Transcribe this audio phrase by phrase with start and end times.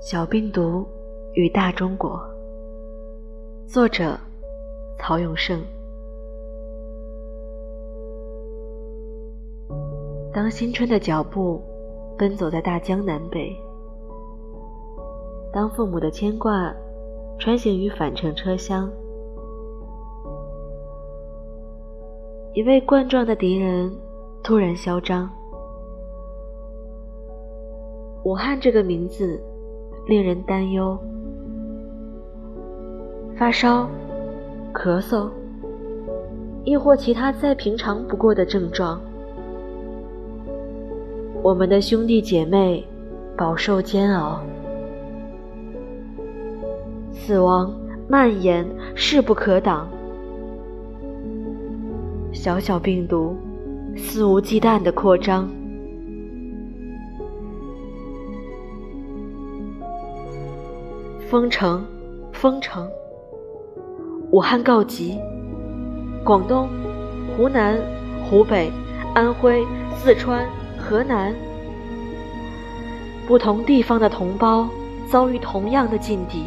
[0.00, 0.86] 小病毒
[1.34, 2.20] 与大中国，
[3.66, 4.18] 作者
[4.98, 5.60] 曹永胜。
[10.32, 11.60] 当新春的脚步
[12.16, 13.54] 奔走在大江南北，
[15.52, 16.72] 当父母的牵挂
[17.38, 18.88] 穿行于返程车厢，
[22.54, 23.90] 一位冠状的敌人
[24.42, 25.28] 突然嚣张。
[28.28, 29.40] 武汉这个名字
[30.06, 30.98] 令人担忧，
[33.38, 33.88] 发烧、
[34.70, 35.30] 咳嗽，
[36.62, 39.00] 亦或其他再平常不过的症状。
[41.42, 42.86] 我们的兄弟姐妹
[43.34, 44.42] 饱受煎熬，
[47.10, 47.74] 死亡
[48.06, 48.62] 蔓延
[48.94, 49.88] 势不可挡，
[52.30, 53.34] 小小病毒
[53.96, 55.48] 肆无忌惮的扩张。
[61.30, 61.84] 封城，
[62.32, 62.90] 封城！
[64.30, 65.18] 武汉告急，
[66.24, 66.66] 广东、
[67.36, 67.78] 湖南、
[68.24, 68.72] 湖北、
[69.14, 69.62] 安徽、
[69.94, 70.48] 四川、
[70.78, 71.34] 河南，
[73.26, 74.66] 不同地方的同胞
[75.06, 76.44] 遭遇同样的劲敌。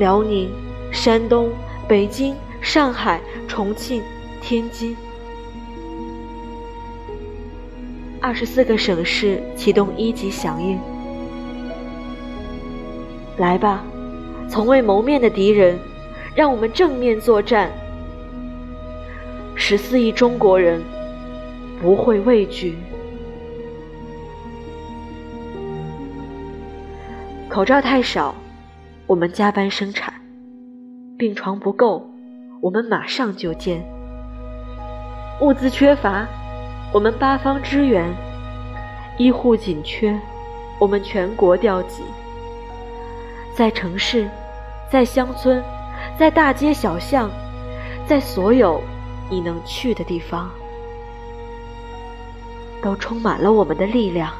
[0.00, 0.50] 辽宁、
[0.90, 1.48] 山东、
[1.86, 4.02] 北京、上海、重庆、
[4.42, 4.96] 天津，
[8.20, 10.76] 二十四个省市启动一级响应。
[13.38, 13.84] 来吧，
[14.48, 15.78] 从未谋面的敌人，
[16.34, 17.70] 让我们正面作战。
[19.54, 20.82] 十四亿中国人
[21.80, 22.76] 不会畏惧。
[27.48, 28.34] 口罩太少，
[29.06, 30.12] 我们加班生产；
[31.16, 32.08] 病床不够，
[32.60, 33.78] 我们马上就建；
[35.40, 36.26] 物资缺乏，
[36.92, 38.04] 我们八方支援；
[39.16, 40.18] 医护紧缺，
[40.80, 42.02] 我们全国调集。
[43.58, 44.30] 在城市，
[44.88, 45.60] 在乡村，
[46.16, 47.28] 在大街小巷，
[48.06, 48.80] 在所有
[49.28, 50.48] 你能去的地方，
[52.80, 54.32] 都充满了我们的力量。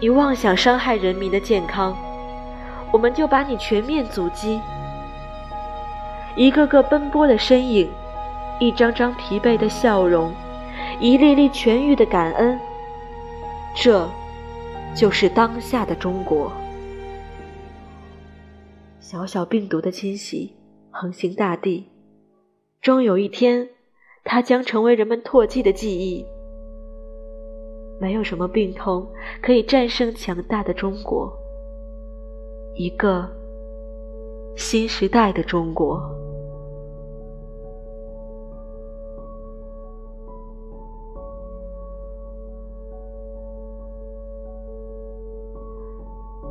[0.00, 1.96] 你妄想伤害人民的健康，
[2.90, 4.60] 我们就把你全面阻击。
[6.34, 7.88] 一个个奔波的身影，
[8.58, 10.34] 一张张疲惫的笑容，
[10.98, 12.58] 一粒粒痊愈的感恩，
[13.76, 14.10] 这。
[14.94, 16.52] 就是当下的中国。
[18.98, 20.54] 小小病毒的侵袭
[20.90, 21.88] 横行大地，
[22.80, 23.68] 终有一天，
[24.24, 26.24] 它将成为人们唾弃的记忆。
[28.00, 29.06] 没有什么病痛
[29.42, 31.32] 可以战胜强大的中国，
[32.74, 33.28] 一个
[34.56, 36.19] 新时代的中国。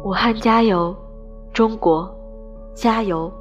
[0.03, 0.95] 武汉加油，
[1.53, 2.09] 中国
[2.73, 3.31] 加油！